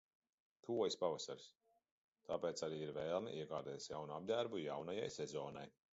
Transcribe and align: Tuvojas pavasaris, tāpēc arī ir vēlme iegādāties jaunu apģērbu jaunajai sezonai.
Tuvojas 0.67 0.95
pavasaris, 1.01 1.45
tāpēc 2.31 2.65
arī 2.69 2.81
ir 2.87 2.95
vēlme 2.97 3.35
iegādāties 3.43 3.89
jaunu 3.93 4.17
apģērbu 4.19 4.63
jaunajai 4.65 5.09
sezonai. 5.21 5.67